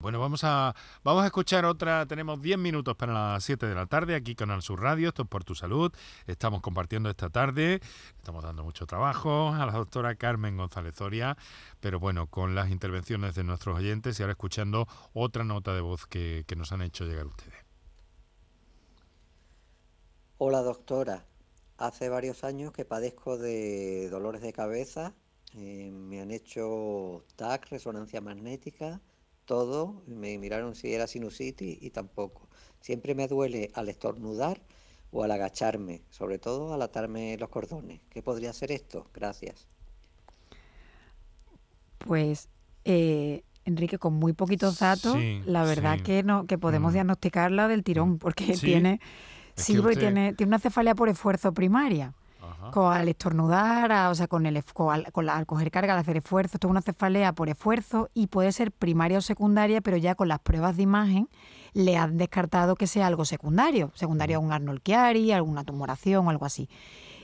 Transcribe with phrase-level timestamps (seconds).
[0.00, 2.06] Bueno, vamos a, vamos a escuchar otra.
[2.06, 5.08] Tenemos 10 minutos para las 7 de la tarde aquí con Al Sur Radio.
[5.08, 5.92] Esto es por tu salud.
[6.28, 7.80] Estamos compartiendo esta tarde.
[8.16, 11.36] Estamos dando mucho trabajo a la doctora Carmen González Zoria.
[11.80, 16.06] Pero bueno, con las intervenciones de nuestros oyentes y ahora escuchando otra nota de voz
[16.06, 17.58] que, nos han hecho llegar ustedes.
[20.36, 21.26] Hola, doctora.
[21.76, 25.12] Hace varios años que padezco de dolores de cabeza.
[25.54, 29.00] Eh, me han hecho TAC, resonancia magnética
[29.48, 32.42] todo, me miraron si era sinusitis y tampoco.
[32.80, 34.60] Siempre me duele al estornudar
[35.10, 38.00] o al agacharme, sobre todo al atarme los cordones.
[38.10, 39.06] ¿Qué podría ser esto?
[39.14, 39.66] Gracias.
[41.96, 42.50] Pues
[42.84, 45.16] eh, Enrique, con muy poquitos datos,
[45.46, 46.94] la verdad que no que podemos mm.
[46.94, 48.18] diagnosticarla del tirón, mm.
[48.18, 49.00] porque tiene,
[49.56, 52.14] sí, tiene, tiene una cefalea por esfuerzo primaria
[52.72, 56.68] con, al estornudar, o sea, con el con, al, coger carga, al hacer esfuerzo, esto
[56.68, 60.40] es una cefalea por esfuerzo y puede ser primaria o secundaria, pero ya con las
[60.40, 61.28] pruebas de imagen
[61.72, 66.30] le han descartado que sea algo secundario, secundario a un Arnold Chiari, alguna tumoración o
[66.30, 66.68] algo así.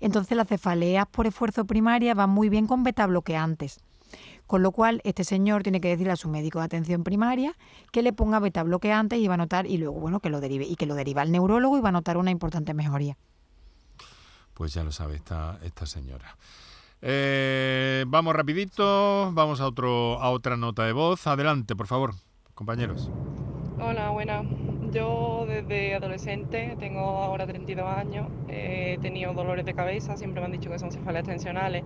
[0.00, 3.80] Entonces las cefaleas por esfuerzo primaria van muy bien con beta bloqueantes.
[4.46, 7.56] Con lo cual, este señor tiene que decirle a su médico de atención primaria
[7.92, 10.64] que le ponga beta bloqueantes y va a notar, y luego, bueno, que lo derive,
[10.64, 13.16] y que lo deriva al neurólogo y va a notar una importante mejoría
[14.60, 16.36] pues ya lo sabe esta, esta señora.
[17.00, 21.26] Eh, vamos rapidito, vamos a, otro, a otra nota de voz.
[21.26, 22.12] Adelante, por favor,
[22.54, 23.10] compañeros.
[23.80, 24.44] Hola, buenas.
[24.92, 30.52] Yo desde adolescente, tengo ahora 32 años, he tenido dolores de cabeza, siempre me han
[30.52, 31.82] dicho que son cefaleas tensionales.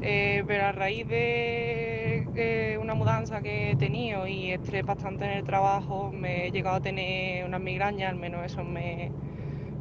[0.00, 5.32] Eh, pero a raíz de eh, una mudanza que he tenido y estrés bastante en
[5.32, 9.12] el trabajo, me he llegado a tener unas migrañas, al menos eso me,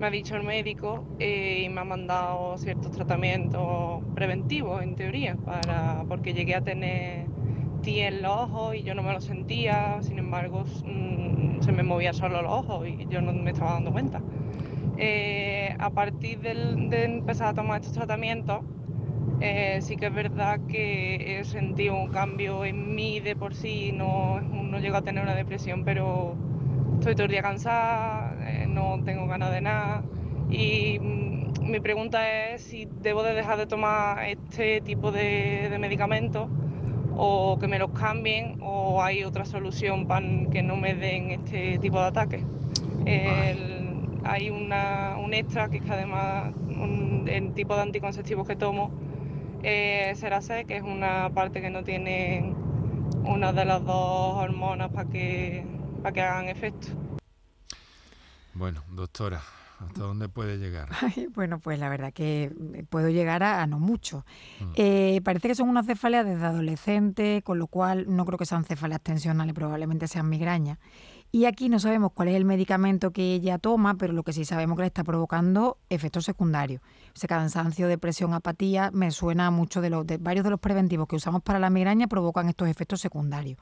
[0.04, 5.38] me ha dicho el médico eh, y me ha mandado ciertos tratamientos preventivos, en teoría,
[5.38, 7.28] para, porque llegué a tener
[7.84, 11.84] ti en los ojos y yo no me lo sentía, sin embargo mm, se me
[11.84, 14.22] movía solo los ojos y yo no me estaba dando cuenta.
[14.98, 18.60] Eh, a partir de empezar a tomar estos tratamientos,
[19.40, 23.94] eh, sí que es verdad que he sentido un cambio en mí de por sí,
[23.94, 26.36] no, no llego a tener una depresión, pero
[27.00, 30.04] estoy todo el día cansada, eh, no tengo ganas de nada
[30.50, 36.50] y mm, mi pregunta es si debo de dejar de tomar este tipo de, medicamentos
[37.16, 41.78] o que me los cambien o hay otra solución para que no me den este
[41.80, 42.44] tipo de ataques.
[44.26, 46.54] hay un extra que es que además
[47.28, 48.92] el tipo de anticonceptivos que tomo
[49.64, 52.54] eh, será C, que es una parte que no tiene
[53.26, 55.64] una de las dos hormonas para que
[56.02, 56.88] para que hagan efecto.
[58.54, 59.42] Bueno, doctora,
[59.80, 60.90] ¿hasta dónde puede llegar?
[61.36, 64.26] bueno, pues la verdad que eh, puedo llegar a, no mucho.
[64.60, 64.72] Mm.
[64.76, 68.64] Eh, parece que son unas cefaleas desde adolescente, con lo cual no creo que sean
[68.64, 70.78] cefaleas tensionales, probablemente sean migrañas.
[71.36, 74.46] Y aquí no sabemos cuál es el medicamento que ella toma, pero lo que sí
[74.46, 76.80] sabemos que le está provocando efectos secundarios.
[77.16, 81.16] Ese cansancio, depresión, apatía, me suena mucho de, los, de varios de los preventivos que
[81.16, 83.58] usamos para la migraña provocan estos efectos secundarios.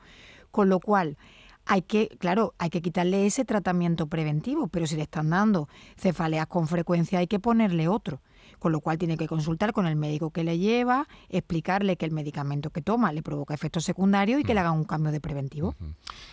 [0.51, 1.17] Con lo cual,
[1.65, 6.47] hay que, claro, hay que quitarle ese tratamiento preventivo, pero si le están dando cefaleas
[6.47, 8.21] con frecuencia hay que ponerle otro
[8.61, 12.11] con lo cual tiene que consultar con el médico que le lleva, explicarle que el
[12.11, 15.75] medicamento que toma le provoca efectos secundarios y que le hagan un cambio de preventivo.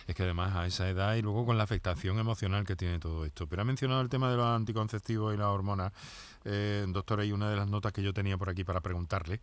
[0.05, 3.25] Es que además a esa edad y luego con la afectación emocional que tiene todo
[3.25, 3.47] esto.
[3.47, 5.91] Pero ha mencionado el tema de los anticonceptivos y las hormonas,
[6.45, 9.41] eh, doctora, y una de las notas que yo tenía por aquí para preguntarle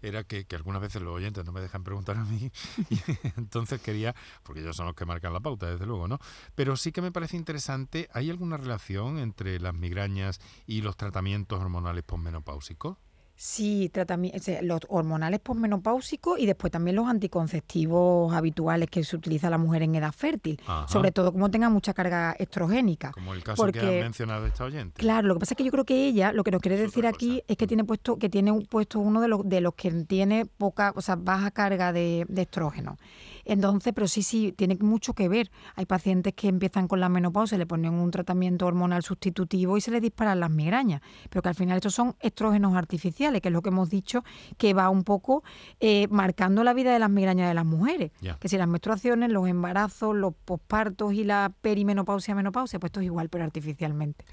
[0.00, 2.52] era que, algunas veces los oyentes no me dejan preguntar a mí,
[2.90, 3.00] y
[3.36, 6.20] entonces quería, porque ellos son los que marcan la pauta, desde luego, ¿no?
[6.54, 11.60] Pero sí que me parece interesante, ¿hay alguna relación entre las migrañas y los tratamientos
[11.60, 12.96] hormonales posmenopáusicos?
[13.40, 13.88] Sí,
[14.62, 19.94] los hormonales posmenopáusicos y después también los anticonceptivos habituales que se utiliza la mujer en
[19.94, 23.12] edad fértil, sobre todo como tenga mucha carga estrogénica.
[23.12, 25.00] Como el caso que ha mencionado esta oyente.
[25.00, 27.06] Claro, lo que pasa es que yo creo que ella lo que nos quiere decir
[27.06, 30.44] aquí es que tiene puesto que tiene puesto uno de los de los que tiene
[30.44, 32.98] poca, o sea, baja carga de, de estrógeno.
[33.48, 35.50] Entonces, pero sí, sí, tiene mucho que ver.
[35.74, 39.90] Hay pacientes que empiezan con la menopausia, le ponen un tratamiento hormonal sustitutivo y se
[39.90, 43.62] les disparan las migrañas, pero que al final estos son estrógenos artificiales, que es lo
[43.62, 44.24] que hemos dicho,
[44.56, 45.42] que va un poco
[45.80, 48.10] eh, marcando la vida de las migrañas de las mujeres.
[48.40, 53.06] Que si las menstruaciones, los embarazos, los pospartos y la perimenopausia, menopausia, pues esto es
[53.06, 54.24] igual, pero artificialmente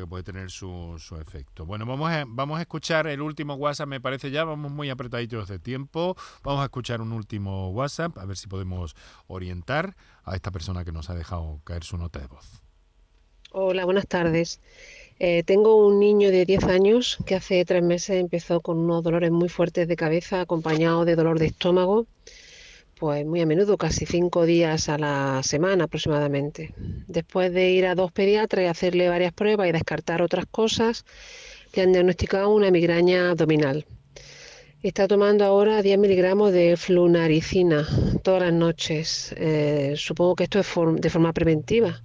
[0.00, 1.66] que puede tener su, efecto.
[1.66, 5.48] Bueno, vamos a, vamos a escuchar el último WhatsApp, me parece ya, vamos muy apretaditos
[5.48, 6.16] de tiempo.
[6.42, 10.92] Vamos a escuchar un último WhatsApp, a ver si podemos orientar a esta persona que
[10.92, 12.62] nos ha dejado caer su nota de voz.
[13.52, 14.60] Hola, buenas tardes.
[15.18, 19.30] Eh, tengo un niño de 10 años que hace tres meses empezó con unos dolores
[19.30, 22.06] muy fuertes de cabeza acompañados de dolor de estómago
[22.98, 26.72] pues muy a menudo, casi cinco días a la semana aproximadamente.
[27.08, 31.04] Después de ir a dos pediatras y hacerle varias pruebas y descartar otras cosas,
[31.74, 33.84] le han diagnosticado una migraña abdominal.
[34.82, 37.86] Está tomando ahora 10 miligramos de flunaricina
[38.22, 39.34] todas las noches.
[39.38, 42.02] Eh, supongo que esto es de forma preventiva.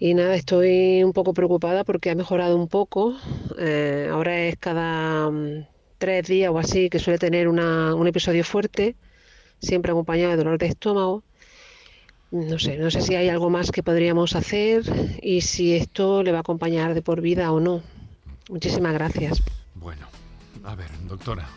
[0.00, 3.16] Y nada, estoy un poco preocupada porque ha mejorado un poco.
[3.58, 5.66] Eh, ahora es cada mm,
[5.98, 8.94] tres días o así que suele tener un episodio fuerte,
[9.58, 11.24] siempre acompañado de dolor de estómago.
[12.30, 14.82] No sé, no sé si hay algo más que podríamos hacer
[15.22, 17.82] y si esto le va a acompañar de por vida o no.
[18.50, 19.42] Muchísimas gracias.
[19.74, 20.06] Bueno,
[20.62, 21.48] a ver, doctora,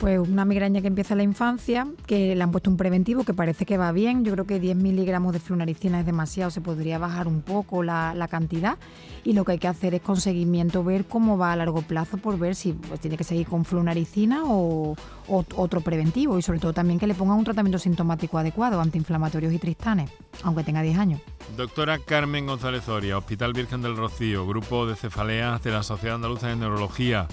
[0.00, 3.34] pues una migraña que empieza en la infancia, que le han puesto un preventivo que
[3.34, 4.24] parece que va bien.
[4.24, 8.28] Yo creo que 10 miligramos de flunaricina es demasiado, se podría bajar un poco la,
[8.30, 8.78] cantidad.
[9.24, 12.18] Y lo que hay que hacer es con seguimiento ver cómo va a largo plazo
[12.18, 14.96] por ver si pues, tiene que seguir con flunaricina o,
[15.26, 16.38] otro preventivo.
[16.38, 20.10] Y sobre todo también que le pongan un tratamiento sintomático adecuado, antiinflamatorios y tristanes,
[20.42, 21.20] aunque tenga 10 años.
[21.56, 26.48] Doctora Carmen González Oria, Hospital Virgen del Rocío, Grupo de Cefaleas de la Sociedad Andaluza
[26.48, 27.26] de Neurología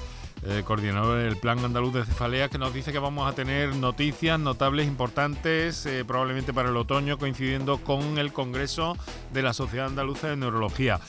[0.47, 4.39] eh, coordinador del Plan Andaluz de Cefalea, que nos dice que vamos a tener noticias
[4.39, 8.95] notables, importantes, eh, probablemente para el otoño, coincidiendo con el Congreso
[9.33, 10.99] de la Sociedad Andaluza de Neurología.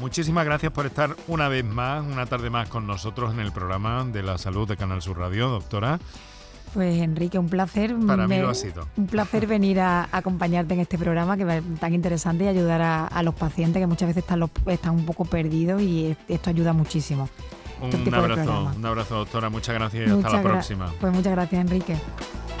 [0.00, 4.04] Muchísimas gracias por estar una vez más, una tarde más con nosotros en el programa
[4.04, 5.98] de la salud de Canal Sur Radio, doctora.
[6.72, 7.94] Pues Enrique, un placer.
[8.04, 8.88] Para mí lo ha sido.
[8.96, 13.22] Un placer venir a acompañarte en este programa que es tan interesante y ayudar a,
[13.22, 17.28] los pacientes que muchas veces están, están un poco perdidos y esto ayuda muchísimo.
[17.80, 19.50] Un abrazo, un abrazo, doctora.
[19.50, 20.92] Muchas gracias y hasta la próxima.
[21.00, 21.96] Pues muchas gracias, Enrique.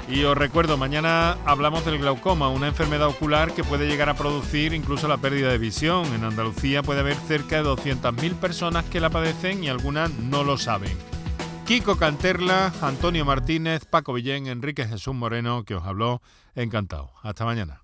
[0.08, 4.74] Y os recuerdo, mañana hablamos del glaucoma, una enfermedad ocular que puede llegar a producir
[4.74, 6.04] incluso la pérdida de visión.
[6.14, 10.58] En Andalucía puede haber cerca de 200.000 personas que la padecen y algunas no lo
[10.58, 10.92] saben.
[11.64, 16.20] Kiko Canterla, Antonio Martínez, Paco Villén, Enrique Jesús Moreno, que os habló,
[16.54, 17.10] encantado.
[17.22, 17.83] Hasta mañana.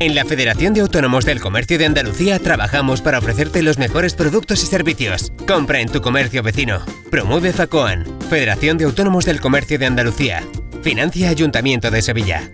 [0.00, 4.62] En la Federación de Autónomos del Comercio de Andalucía trabajamos para ofrecerte los mejores productos
[4.62, 5.30] y servicios.
[5.46, 6.80] Compra en tu comercio vecino.
[7.10, 10.42] Promueve FACOAN, Federación de Autónomos del Comercio de Andalucía.
[10.80, 12.50] Financia Ayuntamiento de Sevilla.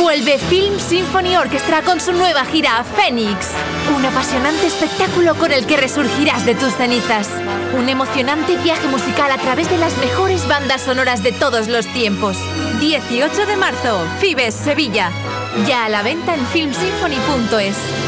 [0.00, 3.50] Vuelve Film Symphony Orchestra con su nueva gira Phoenix.
[3.96, 7.28] Un apasionante espectáculo con el que resurgirás de tus cenizas.
[7.74, 12.36] Un emocionante viaje musical a través de las mejores bandas sonoras de todos los tiempos.
[12.80, 15.10] 18 de marzo, Fibes, Sevilla.
[15.66, 18.07] Ya a la venta en filmsymphony.es.